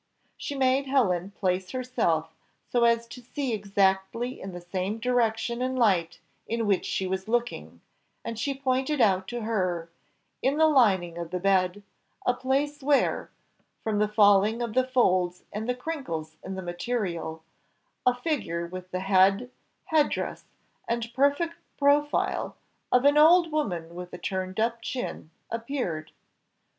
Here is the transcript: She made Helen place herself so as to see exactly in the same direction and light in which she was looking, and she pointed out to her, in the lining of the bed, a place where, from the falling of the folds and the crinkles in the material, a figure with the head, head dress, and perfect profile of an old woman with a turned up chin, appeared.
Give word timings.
She 0.35 0.55
made 0.55 0.87
Helen 0.87 1.29
place 1.29 1.69
herself 1.73 2.33
so 2.67 2.85
as 2.85 3.05
to 3.05 3.21
see 3.21 3.53
exactly 3.53 4.41
in 4.41 4.51
the 4.51 4.59
same 4.59 4.97
direction 4.97 5.61
and 5.61 5.77
light 5.77 6.19
in 6.47 6.65
which 6.65 6.87
she 6.87 7.05
was 7.05 7.27
looking, 7.27 7.81
and 8.25 8.39
she 8.39 8.55
pointed 8.55 8.99
out 8.99 9.27
to 9.27 9.41
her, 9.41 9.91
in 10.41 10.57
the 10.57 10.65
lining 10.65 11.19
of 11.19 11.29
the 11.29 11.39
bed, 11.39 11.83
a 12.25 12.33
place 12.33 12.81
where, 12.81 13.29
from 13.83 13.99
the 13.99 14.07
falling 14.07 14.59
of 14.63 14.73
the 14.73 14.87
folds 14.87 15.43
and 15.53 15.69
the 15.69 15.75
crinkles 15.75 16.35
in 16.43 16.55
the 16.55 16.63
material, 16.63 17.43
a 18.03 18.15
figure 18.15 18.65
with 18.65 18.89
the 18.89 19.01
head, 19.01 19.51
head 19.85 20.09
dress, 20.09 20.45
and 20.87 21.13
perfect 21.13 21.53
profile 21.77 22.55
of 22.91 23.05
an 23.05 23.19
old 23.19 23.51
woman 23.51 23.93
with 23.93 24.11
a 24.13 24.17
turned 24.17 24.59
up 24.59 24.81
chin, 24.81 25.29
appeared. 25.51 26.11